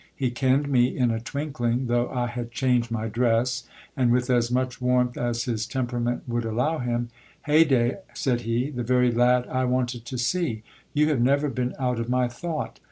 [0.15, 3.65] He kenned me in a twinkling, though I had changed my dress;
[3.95, 7.09] and with as much warmth as his temperament would allow him;
[7.45, 7.97] Hey day!
[8.15, 10.63] said he, the very lad I wanted to see;
[10.95, 12.79] you have never been out of my thought.